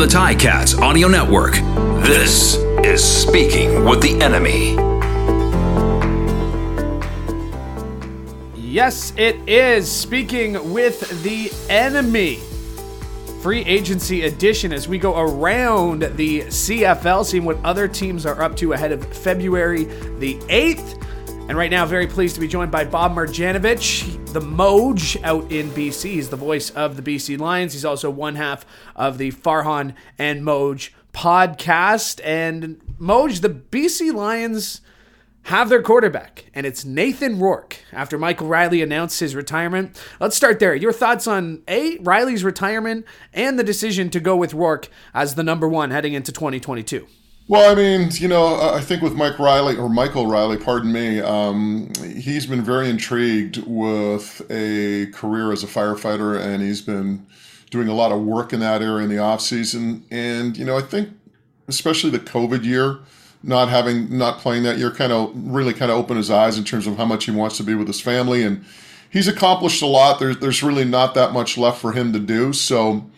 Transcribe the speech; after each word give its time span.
the 0.00 0.06
Ticats 0.06 0.80
Audio 0.80 1.08
Network, 1.08 1.52
this 2.02 2.56
is 2.82 3.04
Speaking 3.04 3.84
with 3.84 4.00
the 4.00 4.18
Enemy. 4.22 4.72
Yes, 8.56 9.12
it 9.18 9.36
is. 9.46 9.92
Speaking 9.92 10.72
with 10.72 11.22
the 11.22 11.52
enemy. 11.68 12.36
Free 13.42 13.62
agency 13.66 14.22
edition 14.22 14.72
as 14.72 14.88
we 14.88 14.96
go 14.96 15.18
around 15.20 16.00
the 16.16 16.44
CFL, 16.44 17.26
seeing 17.26 17.44
what 17.44 17.62
other 17.62 17.86
teams 17.86 18.24
are 18.24 18.40
up 18.40 18.56
to 18.56 18.72
ahead 18.72 18.92
of 18.92 19.04
February 19.14 19.84
the 20.18 20.36
8th. 20.48 20.98
And 21.50 21.58
right 21.58 21.70
now, 21.70 21.84
very 21.84 22.06
pleased 22.06 22.36
to 22.36 22.40
be 22.40 22.48
joined 22.48 22.70
by 22.70 22.84
Bob 22.84 23.14
Marjanovic, 23.14 24.19
the 24.32 24.40
Moj 24.40 25.22
out 25.24 25.50
in 25.50 25.70
BC. 25.70 26.12
He's 26.12 26.28
the 26.28 26.36
voice 26.36 26.70
of 26.70 26.96
the 26.96 27.02
BC 27.02 27.38
Lions. 27.38 27.72
He's 27.72 27.84
also 27.84 28.10
one 28.10 28.36
half 28.36 28.64
of 28.94 29.18
the 29.18 29.32
Farhan 29.32 29.94
and 30.18 30.42
Moj 30.42 30.90
podcast. 31.12 32.20
And 32.24 32.80
Moj, 33.00 33.40
the 33.40 33.50
BC 33.50 34.12
Lions 34.12 34.82
have 35.44 35.68
their 35.68 35.82
quarterback, 35.82 36.44
and 36.54 36.66
it's 36.66 36.84
Nathan 36.84 37.40
Rourke 37.40 37.78
after 37.92 38.18
Michael 38.18 38.46
Reilly 38.46 38.82
announced 38.82 39.20
his 39.20 39.34
retirement. 39.34 40.00
Let's 40.20 40.36
start 40.36 40.60
there. 40.60 40.74
Your 40.74 40.92
thoughts 40.92 41.26
on 41.26 41.62
A, 41.66 41.96
Reilly's 41.98 42.44
retirement, 42.44 43.06
and 43.32 43.58
the 43.58 43.64
decision 43.64 44.10
to 44.10 44.20
go 44.20 44.36
with 44.36 44.54
Rourke 44.54 44.88
as 45.14 45.34
the 45.34 45.42
number 45.42 45.66
one 45.66 45.90
heading 45.90 46.12
into 46.12 46.30
2022. 46.30 47.06
Well, 47.50 47.68
I 47.68 47.74
mean, 47.74 48.10
you 48.12 48.28
know, 48.28 48.60
I 48.60 48.80
think 48.80 49.02
with 49.02 49.14
Mike 49.14 49.40
Reilly 49.40 49.76
or 49.76 49.88
Michael 49.88 50.28
Reilly, 50.28 50.56
pardon 50.56 50.92
me, 50.92 51.18
um, 51.18 51.90
he's 52.14 52.46
been 52.46 52.62
very 52.62 52.88
intrigued 52.88 53.64
with 53.66 54.40
a 54.48 55.06
career 55.06 55.50
as 55.50 55.64
a 55.64 55.66
firefighter, 55.66 56.40
and 56.40 56.62
he's 56.62 56.80
been 56.80 57.26
doing 57.70 57.88
a 57.88 57.92
lot 57.92 58.12
of 58.12 58.20
work 58.20 58.52
in 58.52 58.60
that 58.60 58.82
area 58.82 59.02
in 59.02 59.10
the 59.10 59.18
off 59.18 59.40
season. 59.40 60.04
And 60.12 60.56
you 60.56 60.64
know, 60.64 60.78
I 60.78 60.80
think 60.80 61.08
especially 61.66 62.10
the 62.10 62.20
COVID 62.20 62.64
year, 62.64 63.00
not 63.42 63.68
having 63.68 64.16
not 64.16 64.38
playing 64.38 64.62
that 64.62 64.78
year, 64.78 64.92
kind 64.92 65.12
of 65.12 65.32
really 65.34 65.74
kind 65.74 65.90
of 65.90 65.98
opened 65.98 66.18
his 66.18 66.30
eyes 66.30 66.56
in 66.56 66.62
terms 66.62 66.86
of 66.86 66.98
how 66.98 67.04
much 67.04 67.24
he 67.24 67.32
wants 67.32 67.56
to 67.56 67.64
be 67.64 67.74
with 67.74 67.88
his 67.88 68.00
family, 68.00 68.44
and 68.44 68.64
he's 69.10 69.26
accomplished 69.26 69.82
a 69.82 69.86
lot. 69.86 70.20
There's 70.20 70.38
there's 70.38 70.62
really 70.62 70.84
not 70.84 71.14
that 71.14 71.32
much 71.32 71.58
left 71.58 71.80
for 71.80 71.90
him 71.90 72.12
to 72.12 72.20
do, 72.20 72.52
so 72.52 73.10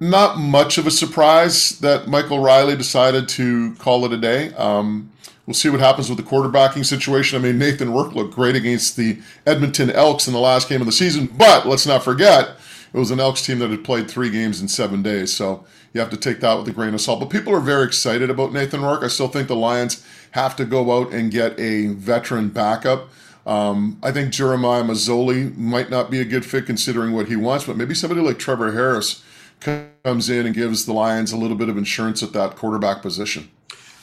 not 0.00 0.38
much 0.38 0.78
of 0.78 0.86
a 0.86 0.90
surprise 0.90 1.78
that 1.80 2.06
Michael 2.06 2.38
Reilly 2.38 2.76
decided 2.76 3.28
to 3.30 3.74
call 3.76 4.04
it 4.04 4.12
a 4.12 4.16
day. 4.16 4.54
Um, 4.54 5.10
we'll 5.46 5.54
see 5.54 5.70
what 5.70 5.80
happens 5.80 6.08
with 6.08 6.18
the 6.18 6.24
quarterbacking 6.24 6.86
situation. 6.86 7.38
I 7.38 7.42
mean, 7.42 7.58
Nathan 7.58 7.92
Rourke 7.92 8.14
looked 8.14 8.34
great 8.34 8.54
against 8.54 8.96
the 8.96 9.18
Edmonton 9.46 9.90
Elks 9.90 10.28
in 10.28 10.34
the 10.34 10.40
last 10.40 10.68
game 10.68 10.80
of 10.80 10.86
the 10.86 10.92
season, 10.92 11.26
but 11.26 11.66
let's 11.66 11.86
not 11.86 12.04
forget 12.04 12.50
it 12.92 12.98
was 12.98 13.10
an 13.10 13.20
Elks 13.20 13.44
team 13.44 13.58
that 13.58 13.70
had 13.70 13.84
played 13.84 14.10
three 14.10 14.30
games 14.30 14.60
in 14.60 14.68
seven 14.68 15.02
days. 15.02 15.34
So 15.34 15.64
you 15.92 16.00
have 16.00 16.10
to 16.10 16.16
take 16.16 16.40
that 16.40 16.54
with 16.58 16.68
a 16.68 16.72
grain 16.72 16.94
of 16.94 17.00
salt. 17.00 17.20
But 17.20 17.30
people 17.30 17.54
are 17.54 17.60
very 17.60 17.84
excited 17.84 18.30
about 18.30 18.52
Nathan 18.52 18.82
Rourke. 18.82 19.02
I 19.02 19.08
still 19.08 19.28
think 19.28 19.48
the 19.48 19.56
Lions 19.56 20.06
have 20.32 20.54
to 20.56 20.64
go 20.64 20.98
out 20.98 21.12
and 21.12 21.30
get 21.30 21.58
a 21.58 21.88
veteran 21.88 22.48
backup. 22.48 23.08
Um, 23.46 23.98
I 24.02 24.12
think 24.12 24.32
Jeremiah 24.32 24.84
Masoli 24.84 25.56
might 25.56 25.90
not 25.90 26.10
be 26.10 26.20
a 26.20 26.24
good 26.24 26.44
fit 26.44 26.66
considering 26.66 27.12
what 27.12 27.28
he 27.28 27.36
wants, 27.36 27.64
but 27.64 27.76
maybe 27.76 27.94
somebody 27.94 28.20
like 28.20 28.38
Trevor 28.38 28.72
Harris 28.72 29.22
comes 29.60 30.30
in 30.30 30.46
and 30.46 30.54
gives 30.54 30.86
the 30.86 30.92
Lions 30.92 31.32
a 31.32 31.36
little 31.36 31.56
bit 31.56 31.68
of 31.68 31.76
insurance 31.76 32.22
at 32.22 32.32
that 32.32 32.56
quarterback 32.56 33.02
position. 33.02 33.50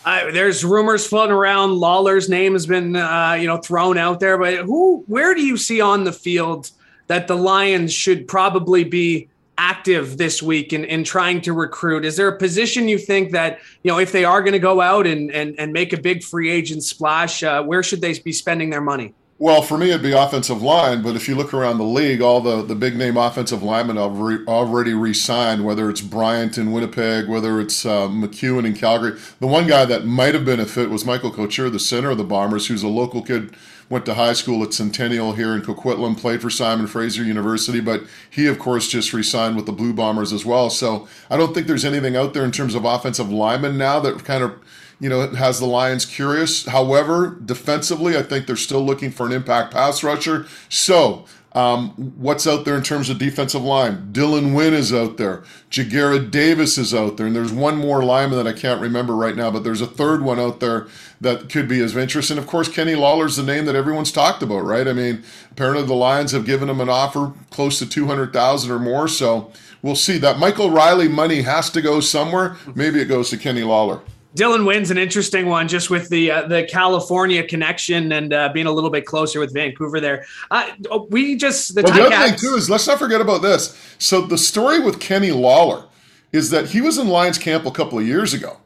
Uh, 0.06 0.31
there's 0.31 0.64
rumors 0.64 1.08
floating 1.08 1.34
around. 1.34 1.72
Lawler's 1.72 2.30
name 2.30 2.53
has 2.53 2.67
been, 2.67 2.95
uh, 2.95 3.36
you 3.39 3.48
know, 3.48 3.58
thrown 3.58 3.98
out 3.98 4.20
there. 4.20 4.38
But 4.38 4.58
who, 4.58 5.03
where 5.08 5.33
do 5.33 5.44
you 5.44 5.58
see 5.58 5.81
on 5.81 6.03
the 6.03 6.11
field 6.11 6.70
that 7.08 7.28
the 7.28 7.36
Lions 7.36 7.92
should 7.92 8.28
probably 8.28 8.83
be 8.83 9.30
active 9.58 10.17
this 10.17 10.44
week 10.44 10.73
in, 10.73 10.83
in 10.86 11.03
trying 11.03 11.42
to 11.42 11.53
recruit? 11.53 12.06
Is 12.06 12.17
there 12.17 12.28
a 12.28 12.38
position 12.38 12.88
you 12.88 13.00
think 13.00 13.32
that, 13.32 13.60
you 13.83 13.92
know, 13.92 13.98
if 13.98 14.11
they 14.11 14.26
are 14.26 14.42
going 14.42 14.54
to 14.54 14.60
go 14.60 14.80
out 14.80 15.08
and, 15.08 15.32
and, 15.32 15.60
and 15.60 15.73
make 15.73 15.92
a 15.92 15.99
big 15.99 16.23
free 16.23 16.52
agent 16.52 16.83
splash, 16.83 17.42
uh, 17.42 17.64
where 17.64 17.82
should 17.82 18.02
they 18.02 18.17
be 18.20 18.32
spending 18.32 18.70
their 18.70 18.82
money? 18.82 19.14
Well, 19.37 19.61
for 19.61 19.77
me, 19.77 19.89
it'd 19.89 20.01
be 20.01 20.13
offensive 20.13 20.61
line. 20.61 21.01
But 21.01 21.17
if 21.17 21.27
you 21.27 21.35
look 21.35 21.53
around 21.53 21.77
the 21.77 21.83
league, 21.83 22.21
all 22.21 22.39
the, 22.39 22.61
the 22.61 22.75
big 22.75 22.95
name 22.95 23.17
offensive 23.17 23.61
linemen 23.61 23.97
have 23.97 24.17
re- 24.17 24.45
already 24.47 24.93
re 24.93 25.13
signed, 25.13 25.65
whether 25.65 25.89
it's 25.89 25.99
Bryant 25.99 26.57
in 26.57 26.71
Winnipeg, 26.71 27.27
whether 27.27 27.59
it's 27.59 27.85
uh, 27.85 28.07
McEwen 28.07 28.65
in 28.65 28.75
Calgary. 28.75 29.19
The 29.41 29.47
one 29.47 29.67
guy 29.67 29.83
that 29.83 30.05
might 30.05 30.35
have 30.35 30.45
been 30.45 30.61
a 30.61 30.65
fit 30.65 30.89
was 30.89 31.03
Michael 31.03 31.31
Couture, 31.31 31.69
the 31.69 31.79
center 31.79 32.11
of 32.11 32.17
the 32.17 32.23
Bombers, 32.23 32.67
who's 32.67 32.81
a 32.81 32.87
local 32.87 33.21
kid, 33.21 33.53
went 33.89 34.05
to 34.05 34.13
high 34.13 34.31
school 34.31 34.63
at 34.63 34.73
Centennial 34.73 35.33
here 35.33 35.53
in 35.53 35.61
Coquitlam, 35.61 36.17
played 36.17 36.41
for 36.41 36.49
Simon 36.49 36.87
Fraser 36.87 37.23
University, 37.23 37.81
but 37.81 38.03
he, 38.29 38.47
of 38.47 38.57
course, 38.57 38.87
just 38.87 39.11
re 39.11 39.21
signed 39.21 39.57
with 39.57 39.65
the 39.65 39.73
Blue 39.73 39.91
Bombers 39.91 40.31
as 40.31 40.45
well. 40.45 40.69
So 40.69 41.09
I 41.29 41.35
don't 41.35 41.53
think 41.53 41.67
there's 41.67 41.83
anything 41.83 42.15
out 42.15 42.33
there 42.33 42.45
in 42.45 42.53
terms 42.53 42.73
of 42.73 42.85
offensive 42.85 43.29
linemen 43.29 43.77
now 43.77 43.99
that 43.99 44.23
kind 44.23 44.45
of 44.45 44.57
you 45.00 45.10
know, 45.10 45.22
it 45.22 45.36
has 45.36 45.60
the 45.60 45.66
Lions 45.66 46.06
curious. 46.06 46.66
However, 46.66 47.39
defensively, 47.44 48.17
I 48.17 48.23
think 48.23 48.48
they're 48.48 48.56
still 48.56 48.83
looking 48.83 49.11
for 49.11 49.26
an 49.26 49.32
impact 49.32 49.73
pass 49.73 50.04
rusher. 50.04 50.48
So, 50.70 51.26
um, 51.56 51.92
what's 52.17 52.45
out 52.45 52.66
there 52.66 52.76
in 52.76 52.83
terms 52.83 53.10
of 53.10 53.17
defensive 53.17 53.64
line? 53.64 54.10
Dylan 54.11 54.54
Wynn 54.54 54.73
is 54.73 54.94
out 54.94 55.16
there. 55.16 55.45
Ja'Gared 55.72 56.30
Davis 56.30 56.78
is 56.78 56.94
out 56.94 57.16
there. 57.16 57.28
And 57.28 57.36
there's 57.36 57.54
one 57.54 57.78
more 57.78 58.04
lineman 58.04 58.44
that 58.44 58.48
I 58.48 58.58
can't 58.58 58.82
remember 58.82 59.16
right 59.16 59.38
now, 59.38 59.52
but 59.52 59.64
there's 59.64 59.80
a 59.80 59.88
third 59.88 60.22
one 60.22 60.38
out 60.38 60.60
there 60.60 60.88
that 61.22 61.50
could 61.50 61.70
be 61.70 61.82
of 61.82 61.98
interest. 61.98 62.30
And 62.30 62.38
of 62.38 62.45
course, 62.45 62.67
Kenny 62.67 62.95
Lawler's 62.95 63.38
the 63.38 63.44
name 63.44 63.64
that 63.66 63.76
everyone's 63.76 64.12
talked 64.12 64.44
about, 64.44 64.66
right? 64.66 64.86
I 64.86 64.92
mean, 64.92 65.23
apparently 65.50 65.86
the 65.86 65.94
Lions 65.94 66.33
have 66.33 66.45
given 66.45 66.70
him 66.70 66.82
an 66.82 66.89
offer 66.89 67.32
close 67.52 67.80
to 67.80 67.89
200000 67.89 68.70
or 68.70 68.80
more. 68.80 69.08
So 69.08 69.54
we'll 69.82 69.95
see. 69.95 70.17
That 70.17 70.38
Michael 70.38 70.72
Reilly 70.72 71.08
money 71.08 71.44
has 71.44 71.70
to 71.70 71.82
go 71.82 72.02
somewhere. 72.02 72.58
Maybe 72.76 73.00
it 73.00 73.06
goes 73.06 73.30
to 73.30 73.38
Kenny 73.38 73.64
Lawler. 73.64 74.02
Dylan 74.35 74.65
Wynn's 74.65 74.91
an 74.91 74.97
interesting 74.97 75.47
one, 75.47 75.67
just 75.67 75.89
with 75.89 76.09
the 76.09 76.29
uh, 76.29 76.47
the 76.47 76.65
California 76.65 77.41
connection 77.41 78.11
and 78.11 78.33
uh, 78.33 78.49
being 78.49 78.67
a 78.67 78.71
little 78.71 78.89
bit 78.89 79.05
closer 79.05 79.39
with 79.39 79.53
Vancouver 79.53 80.01
there. 80.01 80.25
Uh, 80.51 80.71
we 81.09 81.37
just 81.37 81.73
the, 81.73 81.83
well, 81.83 81.93
the 81.93 82.03
other 82.03 82.29
thing 82.29 82.37
too 82.37 82.55
is 82.55 82.69
let's 82.69 82.85
not 82.85 82.99
forget 82.99 83.21
about 83.21 83.41
this. 83.41 83.77
So 83.97 84.21
the 84.21 84.37
story 84.37 84.79
with 84.81 84.99
Kenny 84.99 85.31
Lawler 85.31 85.85
is 86.33 86.49
that 86.49 86.67
he 86.67 86.81
was 86.81 86.97
in 86.97 87.07
Lions 87.07 87.37
camp 87.37 87.65
a 87.65 87.71
couple 87.71 87.97
of 87.97 88.05
years 88.05 88.33
ago, 88.33 88.57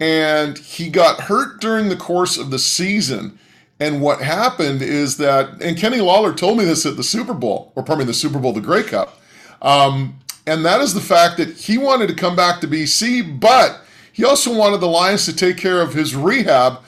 and 0.00 0.58
he 0.58 0.90
got 0.90 1.22
hurt 1.22 1.62
during 1.62 1.88
the 1.88 1.96
course 1.96 2.36
of 2.36 2.50
the 2.50 2.58
season. 2.58 3.38
And 3.80 4.00
what 4.00 4.22
happened 4.22 4.80
is 4.80 5.18
that, 5.18 5.62
and 5.62 5.76
Kenny 5.76 6.00
Lawler 6.00 6.32
told 6.32 6.56
me 6.56 6.64
this 6.64 6.86
at 6.86 6.96
the 6.96 7.02
Super 7.02 7.34
Bowl, 7.34 7.72
or 7.74 7.82
pardon 7.82 8.00
me, 8.00 8.04
the 8.06 8.14
Super 8.14 8.38
Bowl, 8.38 8.54
the 8.54 8.60
Grey 8.60 8.82
Cup, 8.82 9.20
um, 9.60 10.18
and 10.46 10.64
that 10.64 10.80
is 10.80 10.94
the 10.94 11.00
fact 11.00 11.38
that 11.38 11.56
he 11.56 11.76
wanted 11.76 12.06
to 12.08 12.14
come 12.14 12.36
back 12.36 12.60
to 12.60 12.68
BC, 12.68 13.40
but 13.40 13.82
he 14.16 14.24
also 14.24 14.56
wanted 14.56 14.78
the 14.78 14.88
Lions 14.88 15.26
to 15.26 15.36
take 15.36 15.58
care 15.58 15.82
of 15.82 15.92
his 15.92 16.16
rehab, 16.16 16.78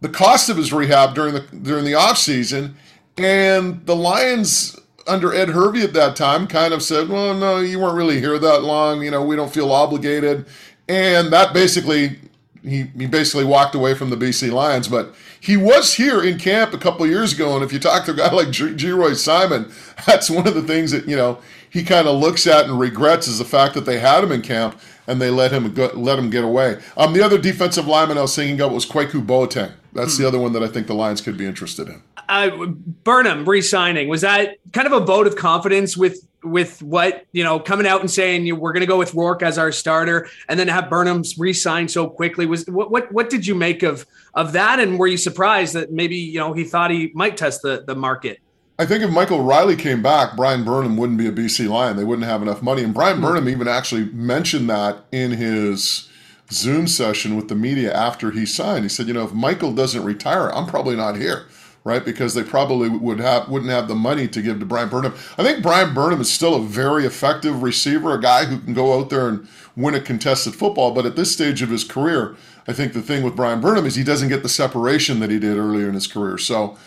the 0.00 0.08
cost 0.08 0.48
of 0.48 0.56
his 0.56 0.72
rehab 0.72 1.12
during 1.12 1.34
the 1.34 1.40
during 1.40 1.84
the 1.84 1.94
off 1.94 2.18
season, 2.18 2.76
and 3.16 3.84
the 3.84 3.96
Lions 3.96 4.78
under 5.08 5.34
Ed 5.34 5.48
Hervey 5.48 5.82
at 5.82 5.92
that 5.94 6.14
time 6.14 6.46
kind 6.46 6.72
of 6.72 6.84
said, 6.84 7.08
"Well, 7.08 7.34
no, 7.34 7.58
you 7.58 7.80
weren't 7.80 7.96
really 7.96 8.20
here 8.20 8.38
that 8.38 8.62
long. 8.62 9.02
You 9.02 9.10
know, 9.10 9.24
we 9.24 9.34
don't 9.34 9.52
feel 9.52 9.72
obligated," 9.72 10.46
and 10.88 11.32
that 11.32 11.52
basically 11.52 12.20
he 12.62 12.84
he 12.96 13.06
basically 13.06 13.44
walked 13.44 13.74
away 13.74 13.94
from 13.94 14.10
the 14.10 14.16
BC 14.16 14.52
Lions. 14.52 14.86
But 14.86 15.12
he 15.40 15.56
was 15.56 15.94
here 15.94 16.22
in 16.22 16.38
camp 16.38 16.72
a 16.74 16.78
couple 16.78 17.04
years 17.08 17.32
ago, 17.32 17.56
and 17.56 17.64
if 17.64 17.72
you 17.72 17.80
talk 17.80 18.04
to 18.04 18.12
a 18.12 18.14
guy 18.14 18.32
like 18.32 18.48
Geroy 18.48 19.16
Simon, 19.16 19.72
that's 20.06 20.30
one 20.30 20.46
of 20.46 20.54
the 20.54 20.62
things 20.62 20.92
that 20.92 21.08
you 21.08 21.16
know 21.16 21.38
he 21.68 21.82
kind 21.82 22.06
of 22.06 22.20
looks 22.20 22.46
at 22.46 22.66
and 22.66 22.78
regrets 22.78 23.26
is 23.26 23.38
the 23.38 23.44
fact 23.44 23.74
that 23.74 23.84
they 23.84 23.98
had 23.98 24.22
him 24.22 24.30
in 24.30 24.42
camp 24.42 24.80
and 25.08 25.20
they 25.20 25.30
let 25.30 25.50
him 25.50 25.72
go, 25.72 25.90
let 25.94 26.18
him 26.18 26.30
get 26.30 26.44
away. 26.44 26.78
Um, 26.96 27.14
the 27.14 27.22
other 27.22 27.38
defensive 27.38 27.88
lineman 27.88 28.18
I 28.18 28.22
was 28.22 28.36
thinking 28.36 28.60
of 28.60 28.70
was 28.70 28.86
Kwaku 28.86 29.24
Boateng. 29.24 29.72
That's 29.94 30.16
hmm. 30.16 30.22
the 30.22 30.28
other 30.28 30.38
one 30.38 30.52
that 30.52 30.62
I 30.62 30.68
think 30.68 30.86
the 30.86 30.94
Lions 30.94 31.20
could 31.20 31.36
be 31.36 31.46
interested 31.46 31.88
in. 31.88 32.02
Uh, 32.28 32.66
Burnham 33.04 33.48
re-signing 33.48 34.06
was 34.06 34.20
that 34.20 34.58
kind 34.72 34.86
of 34.86 34.92
a 34.92 35.00
vote 35.00 35.26
of 35.26 35.34
confidence 35.34 35.96
with 35.96 36.24
with 36.44 36.80
what 36.82 37.26
you 37.32 37.42
know 37.42 37.58
coming 37.58 37.86
out 37.86 38.00
and 38.00 38.10
saying 38.10 38.60
we're 38.60 38.72
going 38.72 38.82
to 38.82 38.86
go 38.86 38.98
with 38.98 39.14
Rourke 39.14 39.42
as 39.42 39.56
our 39.56 39.72
starter, 39.72 40.28
and 40.48 40.60
then 40.60 40.68
have 40.68 40.90
Burnham 40.90 41.22
re-sign 41.38 41.88
so 41.88 42.06
quickly. 42.06 42.44
Was 42.44 42.66
what 42.66 42.90
what 42.90 43.10
what 43.10 43.30
did 43.30 43.46
you 43.46 43.54
make 43.54 43.82
of 43.82 44.06
of 44.34 44.52
that? 44.52 44.78
And 44.78 44.98
were 44.98 45.06
you 45.06 45.16
surprised 45.16 45.74
that 45.74 45.90
maybe 45.90 46.16
you 46.16 46.38
know 46.38 46.52
he 46.52 46.64
thought 46.64 46.90
he 46.90 47.10
might 47.14 47.38
test 47.38 47.62
the 47.62 47.82
the 47.86 47.96
market? 47.96 48.40
I 48.80 48.86
think 48.86 49.02
if 49.02 49.10
Michael 49.10 49.42
Reilly 49.42 49.74
came 49.74 50.02
back, 50.02 50.36
Bryan 50.36 50.62
Burnham 50.62 50.96
wouldn't 50.96 51.18
be 51.18 51.26
a 51.26 51.32
BC 51.32 51.68
Lion. 51.68 51.96
They 51.96 52.04
wouldn't 52.04 52.28
have 52.28 52.42
enough 52.42 52.62
money. 52.62 52.84
And 52.84 52.94
Bryan 52.94 53.16
hmm. 53.16 53.24
Burnham 53.24 53.48
even 53.48 53.66
actually 53.66 54.04
mentioned 54.06 54.70
that 54.70 55.04
in 55.10 55.32
his 55.32 56.08
Zoom 56.52 56.86
session 56.86 57.34
with 57.34 57.48
the 57.48 57.56
media 57.56 57.92
after 57.92 58.30
he 58.30 58.46
signed. 58.46 58.84
He 58.84 58.88
said, 58.88 59.08
you 59.08 59.14
know, 59.14 59.24
if 59.24 59.32
Michael 59.32 59.72
doesn't 59.72 60.04
retire, 60.04 60.48
I'm 60.50 60.66
probably 60.66 60.94
not 60.94 61.16
here, 61.16 61.46
right? 61.82 62.04
Because 62.04 62.34
they 62.34 62.44
probably 62.44 62.88
would 62.88 63.18
have 63.18 63.48
wouldn't 63.48 63.72
have 63.72 63.88
the 63.88 63.96
money 63.96 64.28
to 64.28 64.40
give 64.40 64.60
to 64.60 64.64
Bryan 64.64 64.88
Burnham. 64.88 65.14
I 65.36 65.42
think 65.42 65.60
Bryan 65.60 65.92
Burnham 65.92 66.20
is 66.20 66.30
still 66.30 66.54
a 66.54 66.62
very 66.62 67.04
effective 67.04 67.64
receiver, 67.64 68.14
a 68.14 68.20
guy 68.20 68.44
who 68.44 68.60
can 68.60 68.74
go 68.74 68.98
out 68.98 69.10
there 69.10 69.28
and 69.28 69.46
win 69.74 69.96
a 69.96 70.00
contested 70.00 70.54
football. 70.54 70.92
But 70.92 71.04
at 71.04 71.16
this 71.16 71.32
stage 71.32 71.62
of 71.62 71.70
his 71.70 71.82
career, 71.82 72.36
I 72.68 72.72
think 72.72 72.92
the 72.92 73.02
thing 73.02 73.24
with 73.24 73.34
Bryan 73.34 73.60
Burnham 73.60 73.86
is 73.86 73.96
he 73.96 74.04
doesn't 74.04 74.28
get 74.28 74.44
the 74.44 74.48
separation 74.48 75.18
that 75.18 75.30
he 75.30 75.40
did 75.40 75.56
earlier 75.56 75.88
in 75.88 75.94
his 75.94 76.06
career. 76.06 76.38
So 76.38 76.78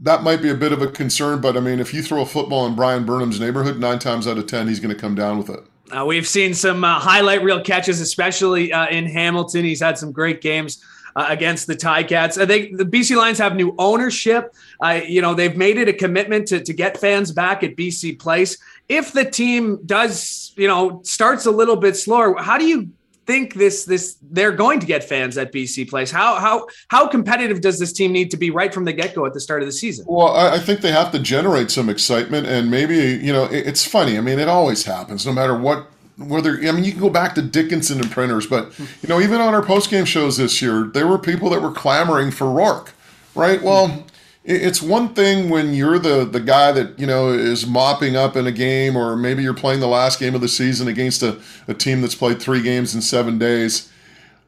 that 0.00 0.22
might 0.22 0.40
be 0.40 0.50
a 0.50 0.54
bit 0.54 0.72
of 0.72 0.80
a 0.80 0.86
concern, 0.86 1.40
but 1.40 1.56
I 1.56 1.60
mean, 1.60 1.78
if 1.78 1.92
you 1.92 2.02
throw 2.02 2.22
a 2.22 2.26
football 2.26 2.66
in 2.66 2.74
Bryan 2.74 3.04
Burnham's 3.04 3.38
neighborhood, 3.38 3.78
nine 3.78 3.98
times 3.98 4.26
out 4.26 4.38
of 4.38 4.46
ten, 4.46 4.66
he's 4.66 4.80
going 4.80 4.94
to 4.94 5.00
come 5.00 5.14
down 5.14 5.38
with 5.38 5.50
it. 5.50 5.60
Uh, 5.94 6.04
we've 6.04 6.26
seen 6.26 6.54
some 6.54 6.84
uh, 6.84 6.98
highlight 6.98 7.42
reel 7.42 7.62
catches, 7.62 8.00
especially 8.00 8.72
uh, 8.72 8.88
in 8.88 9.06
Hamilton. 9.06 9.64
He's 9.64 9.80
had 9.80 9.98
some 9.98 10.12
great 10.12 10.40
games 10.40 10.82
uh, 11.16 11.26
against 11.28 11.66
the 11.66 11.74
Ticats. 11.74 12.40
I 12.40 12.46
think 12.46 12.78
the 12.78 12.84
BC 12.84 13.16
Lions 13.16 13.38
have 13.38 13.56
new 13.56 13.74
ownership. 13.78 14.54
Uh, 14.82 15.00
you 15.04 15.20
know, 15.20 15.34
they've 15.34 15.56
made 15.56 15.76
it 15.76 15.88
a 15.88 15.92
commitment 15.92 16.46
to, 16.48 16.60
to 16.60 16.72
get 16.72 16.96
fans 16.96 17.32
back 17.32 17.62
at 17.62 17.76
BC 17.76 18.18
Place. 18.18 18.56
If 18.88 19.12
the 19.12 19.24
team 19.24 19.80
does, 19.84 20.52
you 20.56 20.68
know, 20.68 21.00
starts 21.04 21.46
a 21.46 21.50
little 21.50 21.76
bit 21.76 21.96
slower, 21.96 22.40
how 22.40 22.56
do 22.56 22.66
you 22.66 22.90
think 23.30 23.54
this 23.54 23.84
this 23.84 24.16
they're 24.32 24.50
going 24.50 24.80
to 24.80 24.86
get 24.86 25.04
fans 25.04 25.38
at 25.38 25.52
BC 25.52 25.88
Place? 25.88 26.10
How 26.10 26.40
how 26.40 26.66
how 26.88 27.06
competitive 27.06 27.60
does 27.60 27.78
this 27.78 27.92
team 27.92 28.12
need 28.12 28.30
to 28.32 28.36
be 28.36 28.50
right 28.50 28.74
from 28.74 28.84
the 28.84 28.92
get 28.92 29.14
go 29.14 29.24
at 29.24 29.34
the 29.34 29.40
start 29.40 29.62
of 29.62 29.66
the 29.66 29.72
season? 29.72 30.04
Well, 30.08 30.34
I, 30.36 30.58
think 30.58 30.80
they 30.80 30.90
have 30.90 31.12
to 31.12 31.20
generate 31.20 31.70
some 31.70 31.88
excitement, 31.88 32.48
and 32.48 32.70
maybe 32.70 32.96
you 33.24 33.32
know 33.32 33.44
it's 33.44 33.86
funny. 33.86 34.18
I 34.18 34.20
mean, 34.20 34.40
it 34.40 34.48
always 34.48 34.84
happens, 34.84 35.24
no 35.24 35.32
matter 35.32 35.56
what. 35.56 35.86
Whether 36.18 36.58
I 36.58 36.72
mean, 36.72 36.84
you 36.84 36.92
can 36.92 37.00
go 37.00 37.08
back 37.08 37.34
to 37.36 37.42
Dickenson 37.42 37.98
and 37.98 38.10
Printers, 38.10 38.46
but 38.46 38.74
hmm. 38.74 38.84
you 39.00 39.08
know, 39.08 39.20
even 39.20 39.40
on 39.40 39.54
our 39.54 39.62
post 39.62 39.88
game 39.90 40.04
shows 40.04 40.36
this 40.36 40.60
year, 40.60 40.90
there 40.92 41.06
were 41.06 41.18
people 41.18 41.48
that 41.50 41.62
were 41.62 41.72
clamoring 41.72 42.30
for 42.30 42.50
Rourke, 42.50 42.92
right? 43.34 43.62
Well, 43.62 44.04
it's 44.42 44.80
one 44.80 45.12
thing 45.14 45.50
when 45.50 45.74
you're 45.74 45.98
the 45.98 46.24
the 46.24 46.40
guy 46.40 46.72
that 46.72 46.98
you 46.98 47.06
know 47.06 47.28
is 47.30 47.66
mopping 47.66 48.16
up 48.16 48.36
in 48.36 48.46
a 48.46 48.52
game 48.52 48.96
or 48.96 49.16
maybe 49.16 49.42
you're 49.42 49.54
playing 49.54 49.80
the 49.80 49.86
last 49.86 50.18
game 50.18 50.34
of 50.34 50.40
the 50.40 50.48
season 50.48 50.88
against 50.88 51.22
a, 51.22 51.38
a 51.68 51.74
team 51.74 52.00
that's 52.00 52.14
played 52.14 52.40
three 52.40 52.62
games 52.62 52.94
in 52.94 53.02
seven 53.02 53.38
days. 53.38 53.90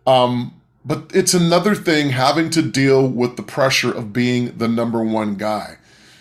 Um, 0.07 0.61
but 0.85 1.11
it's 1.15 1.35
another 1.35 1.75
thing 1.75 2.11
having 2.11 2.51
to 2.51 2.63
deal 2.63 3.07
with 3.07 3.37
the 3.37 3.43
pressure 3.43 3.93
of 3.93 4.13
being 4.13 4.57
the 4.57 4.67
number 4.67 5.05
one 5.05 5.37
guy. 5.37 5.77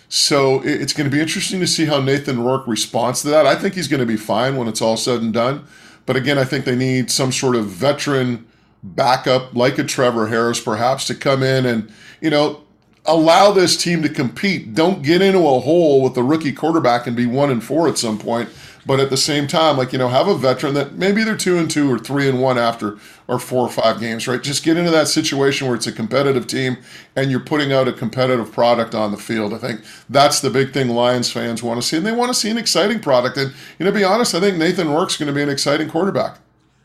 So 0.08 0.60
it's 0.62 0.92
going 0.92 1.10
to 1.10 1.14
be 1.14 1.22
interesting 1.22 1.58
to 1.60 1.66
see 1.66 1.86
how 1.86 1.98
nathan 2.00 2.44
rourke 2.44 2.66
responds 2.66 3.22
to 3.22 3.28
that. 3.28 3.46
I 3.46 3.54
think 3.54 3.74
he's 3.74 3.88
going 3.88 4.00
to 4.00 4.06
be 4.06 4.18
fine 4.18 4.56
when 4.56 4.68
it's 4.68 4.82
all 4.82 4.98
said 4.98 5.22
and 5.22 5.32
done. 5.32 5.64
But 6.04 6.16
again 6.16 6.36
i 6.36 6.44
think 6.44 6.64
they 6.64 6.76
need 6.76 7.10
some 7.10 7.32
sort 7.32 7.56
of 7.56 7.66
veteran 7.66 8.46
backup 8.82 9.54
like 9.54 9.78
a 9.78 9.84
trevor 9.84 10.26
harris 10.26 10.60
perhaps 10.60 11.06
to 11.06 11.14
come 11.14 11.44
in 11.44 11.64
and 11.64 11.92
you 12.20 12.28
know 12.28 12.60
allow 13.06 13.52
this 13.52 13.76
team 13.76 14.02
to 14.02 14.08
compete. 14.08 14.74
Don't 14.74 15.02
get 15.02 15.22
into 15.22 15.40
a 15.40 15.60
hole 15.60 16.02
with 16.02 16.14
the 16.14 16.22
rookie 16.22 16.52
quarterback 16.52 17.06
and 17.06 17.16
be 17.16 17.26
one 17.26 17.50
and 17.50 17.62
four 17.62 17.88
at 17.88 17.98
some 17.98 18.18
point. 18.18 18.48
But 18.84 18.98
at 18.98 19.10
the 19.10 19.16
same 19.16 19.46
time, 19.46 19.76
like 19.76 19.92
you 19.92 19.98
know, 19.98 20.08
have 20.08 20.26
a 20.26 20.36
veteran 20.36 20.74
that 20.74 20.94
maybe 20.94 21.22
they're 21.22 21.36
two 21.36 21.56
and 21.56 21.70
two 21.70 21.92
or 21.92 22.00
three 22.00 22.28
and 22.28 22.42
one 22.42 22.58
after 22.58 22.98
or 23.28 23.38
four 23.38 23.64
or 23.64 23.70
five 23.70 24.00
games, 24.00 24.26
right? 24.26 24.42
Just 24.42 24.64
get 24.64 24.76
into 24.76 24.90
that 24.90 25.06
situation 25.06 25.68
where 25.68 25.76
it's 25.76 25.86
a 25.86 25.92
competitive 25.92 26.48
team 26.48 26.78
and 27.14 27.30
you're 27.30 27.38
putting 27.38 27.72
out 27.72 27.86
a 27.86 27.92
competitive 27.92 28.50
product 28.50 28.92
on 28.92 29.12
the 29.12 29.16
field. 29.16 29.54
I 29.54 29.58
think 29.58 29.82
that's 30.10 30.40
the 30.40 30.50
big 30.50 30.72
thing 30.72 30.88
Lions 30.88 31.30
fans 31.30 31.62
want 31.62 31.80
to 31.80 31.86
see, 31.86 31.96
and 31.96 32.04
they 32.04 32.10
want 32.10 32.30
to 32.30 32.34
see 32.34 32.50
an 32.50 32.58
exciting 32.58 32.98
product. 32.98 33.36
And 33.36 33.52
you 33.78 33.84
know, 33.84 33.92
to 33.92 33.96
be 33.96 34.04
honest, 34.04 34.34
I 34.34 34.40
think 34.40 34.58
Nathan 34.58 34.90
Rourke's 34.90 35.16
going 35.16 35.28
to 35.28 35.32
be 35.32 35.42
an 35.42 35.48
exciting 35.48 35.88
quarterback. 35.88 36.38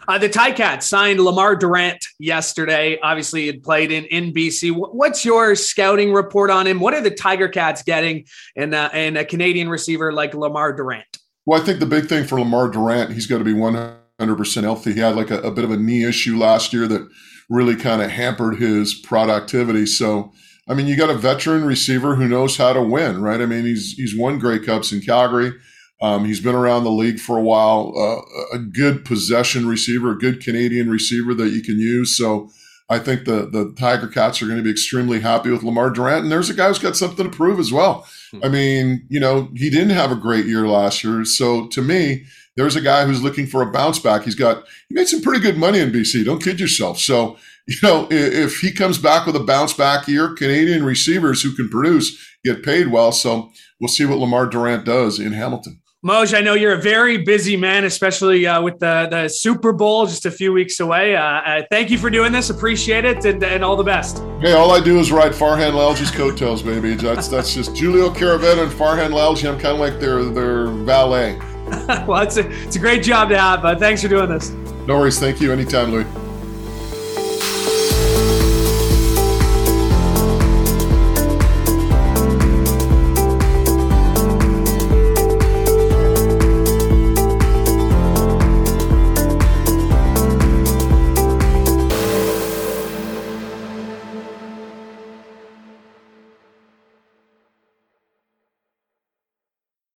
Uh, 0.07 0.18
the 0.18 0.30
Ticats 0.30 0.83
signed 0.83 1.19
Lemar 1.19 1.59
Durant 1.59 2.06
yesterday. 2.18 2.98
Obviously, 3.01 3.51
he 3.51 3.54
played 3.57 3.92
in, 3.92 4.06
in 4.06 4.33
BC. 4.33 4.71
What's 4.74 5.25
your 5.25 5.54
scouting 5.56 6.13
report 6.13 6.50
on 6.50 6.65
him? 6.65 6.80
What 6.80 6.94
are 6.94 7.01
the 7.01 7.12
Tiger 7.12 7.50
Cats 7.50 7.83
getting 7.83 8.25
in, 8.56 8.74
uh, 8.74 8.89
a 8.94 9.25
Canadian 9.25 9.68
receiver 9.68 10.13
like 10.13 10.31
Lemar 10.31 10.75
Durant? 10.75 11.06
Well, 11.45 11.62
I 11.62 11.65
think 11.65 11.80
the 11.80 11.86
big 11.86 12.07
thing 12.07 12.25
for 12.25 12.38
Lemar 12.38 12.71
Durant, 12.71 13.12
he's 13.12 13.27
got 13.27 13.39
to 13.39 13.44
be 13.44 13.54
100% 13.54 14.63
healthy. 14.63 14.94
He 14.94 15.00
had 15.00 15.18
like 15.18 15.30
a, 15.30 15.39
a 15.42 15.51
bit 15.51 15.65
of 15.65 15.71
a 15.71 15.77
knee 15.77 16.06
issue 16.06 16.38
last 16.38 16.71
year 16.71 16.88
that 16.88 17.06
really 17.50 17.75
kind 17.75 18.01
of 18.01 18.09
hampered 18.09 18.59
his 18.59 18.94
productivity. 18.94 19.86
So, 19.86 20.31
I 20.69 20.74
mean, 20.74 20.88
you 20.88 20.95
got 20.95 21.09
a 21.09 21.18
veteran 21.18 21.65
receiver 21.65 22.15
who 22.15 22.30
knows 22.30 22.56
how 22.56 22.71
to 22.71 22.81
win, 22.81 23.21
right? 23.21 23.42
I 23.42 23.45
mean, 23.45 23.65
he's 23.65 23.94
he's 23.94 24.18
won 24.18 24.39
Grey 24.39 24.59
Cups 24.59 24.92
in 24.92 25.01
Calgary. 25.01 25.54
Um, 26.00 26.26
he's 26.26 26.40
been 26.40 26.56
around 26.56 26.84
the 26.84 26.92
league 26.92 27.20
for 27.20 27.38
a 27.38 27.42
while. 27.42 27.94
Uh, 27.98 28.56
a 28.56 28.60
good 28.60 29.04
possession 29.04 29.68
receiver, 29.68 30.12
a 30.12 30.18
good 30.18 30.44
Canadian 30.44 30.90
receiver 30.90 31.34
that 31.34 31.50
you 31.50 31.62
can 31.64 31.80
use. 31.80 32.16
So 32.16 32.50
I 32.90 33.00
think 33.00 33.26
the 33.26 33.48
the 33.48 33.74
Tiger 33.78 34.08
Cats 34.08 34.42
are 34.42 34.46
going 34.46 34.58
to 34.58 34.64
be 34.64 34.72
extremely 34.72 35.20
happy 35.20 35.50
with 35.50 35.62
Lemar 35.62 35.94
Durant. 35.94 36.24
And 36.24 36.32
there's 36.32 36.50
a 36.50 36.54
guy 36.54 36.68
who's 36.68 36.80
got 36.80 36.96
something 36.96 37.30
to 37.30 37.36
prove 37.36 37.60
as 37.60 37.72
well. 37.72 38.08
Hmm. 38.32 38.40
I 38.44 38.50
mean, 38.50 39.06
you 39.10 39.20
know, 39.20 39.50
he 39.56 39.70
didn't 39.70 39.90
have 39.90 40.12
a 40.12 40.16
great 40.16 40.46
year 40.46 40.68
last 40.68 41.04
year. 41.04 41.26
So 41.26 41.68
to 41.68 41.82
me, 41.82 42.26
there's 42.56 42.76
a 42.76 42.82
guy 42.82 43.06
who's 43.06 43.24
looking 43.24 43.46
for 43.46 43.62
a 43.62 43.72
bounce 43.72 44.00
back. 44.00 44.24
He's 44.24 44.36
got 44.36 44.66
he 44.88 44.96
made 44.96 45.08
some 45.08 45.22
pretty 45.22 45.42
good 45.42 45.58
money 45.58 45.80
in 45.80 45.92
BC. 45.92 46.24
Don't 46.26 46.44
kid 46.44 46.60
yourself. 46.60 47.00
So 47.00 47.38
you 47.68 47.76
know, 47.84 48.08
if 48.10 48.62
he 48.62 48.72
comes 48.72 48.98
back 48.98 49.26
with 49.26 49.36
a 49.36 49.42
bounce 49.42 49.74
back 49.74 50.08
year, 50.08 50.34
Canadian 50.34 50.86
receivers 50.86 51.42
who 51.42 51.54
can 51.54 51.68
produce 51.68 52.18
get 52.46 52.64
paid 52.64 52.88
well. 52.88 53.12
So 53.12 53.52
we'll 53.82 53.90
see 53.90 54.06
what 54.06 54.20
Lemar 54.20 54.50
Durant 54.50 54.86
does 54.86 55.20
in 55.20 55.34
Hamilton. 55.34 55.82
Moj, 56.07 56.33
I 56.33 56.39
know 56.39 56.54
you're 56.54 56.71
a 56.71 56.81
very 56.81 57.18
busy 57.18 57.57
man, 57.57 57.83
especially 57.83 58.48
uh, 58.48 58.62
with 58.62 58.80
the, 58.80 59.09
the 59.12 59.27
Super 59.27 59.74
Bowl 59.74 60.06
just 60.06 60.25
a 60.25 60.31
few 60.31 60.54
weeks 60.54 60.80
away. 60.80 61.18
Uh, 61.18 61.21
uh, 61.21 61.63
thank 61.69 61.89
you 61.89 61.98
for 61.98 62.09
doing 62.09 62.31
this. 62.31 62.50
Appreciate 62.50 63.04
it, 63.04 63.25
and, 63.25 63.44
and 63.44 63.62
all 63.62 63.75
the 63.75 63.83
best. 63.83 64.19
Hey, 64.39 64.54
all 64.54 64.71
I 64.71 64.80
do 64.80 65.00
is 65.00 65.12
ride 65.12 65.33
Farhan 65.33 65.74
Lalji's 65.74 66.09
coattails, 66.09 66.62
baby. 66.63 66.94
That's 66.94 67.27
that's 67.27 67.54
just 67.54 67.77
Julio 67.77 68.09
Caravetta 68.09 68.63
and 68.63 68.71
Farhan 68.71 69.09
Lalji. 69.09 69.51
I'm 69.51 69.59
kind 69.59 69.74
of 69.74 69.80
like 69.80 70.00
their 70.00 70.24
their 70.24 70.68
valet. 70.68 71.38
well, 72.07 72.21
it's 72.21 72.38
a, 72.38 72.50
it's 72.63 72.77
a 72.77 72.80
great 72.80 73.04
job 73.04 73.27
to 73.27 73.38
have. 73.38 73.65
Uh, 73.65 73.77
thanks 73.77 74.01
for 74.01 74.07
doing 74.07 74.30
this. 74.30 74.51
No 74.88 75.00
worries. 75.00 75.19
Thank 75.19 75.42
you. 75.42 75.51
Anytime, 75.51 75.92
Louis. 75.92 76.27